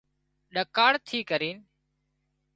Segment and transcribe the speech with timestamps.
[0.55, 1.57] ۮڪاۯ ٿي ڪرينَ